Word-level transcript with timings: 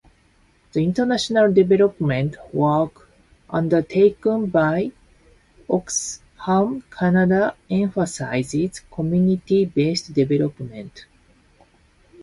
The 0.73 0.83
international 0.83 1.53
development 1.53 2.35
work 2.55 3.07
undertaken 3.51 4.47
by 4.47 4.93
Oxfam 5.69 6.81
Canada 6.89 7.55
emphasizes 7.69 8.79
community-based 8.89 10.11
development. 10.15 11.05